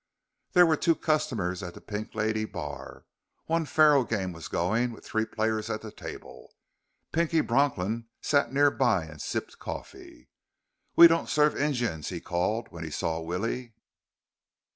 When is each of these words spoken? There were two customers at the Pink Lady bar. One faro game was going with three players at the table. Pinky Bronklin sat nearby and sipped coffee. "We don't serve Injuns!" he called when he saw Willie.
There 0.53 0.65
were 0.65 0.77
two 0.77 0.95
customers 0.95 1.61
at 1.61 1.75
the 1.75 1.79
Pink 1.79 2.15
Lady 2.15 2.43
bar. 2.43 3.05
One 3.45 3.65
faro 3.67 4.03
game 4.03 4.33
was 4.33 4.47
going 4.47 4.93
with 4.93 5.05
three 5.05 5.25
players 5.25 5.69
at 5.69 5.83
the 5.83 5.91
table. 5.91 6.55
Pinky 7.11 7.39
Bronklin 7.41 8.05
sat 8.19 8.51
nearby 8.51 9.03
and 9.05 9.21
sipped 9.21 9.59
coffee. 9.59 10.27
"We 10.95 11.07
don't 11.07 11.29
serve 11.29 11.55
Injuns!" 11.55 12.09
he 12.09 12.19
called 12.19 12.69
when 12.71 12.83
he 12.83 12.89
saw 12.89 13.21
Willie. 13.21 13.73